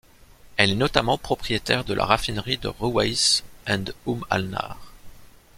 [0.57, 4.79] Elle est notamment propriétaire de la raffinerie de Ruwais and Umm Al Nar.